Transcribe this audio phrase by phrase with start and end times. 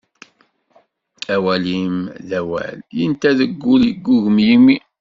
[1.35, 1.97] Awal-im
[2.27, 4.75] d awal, yenta deg ul, yeggugem yimi.